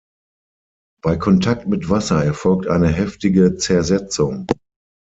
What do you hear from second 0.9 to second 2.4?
Bei Kontakt mit Wasser